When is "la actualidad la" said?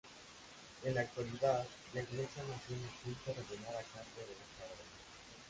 0.95-2.01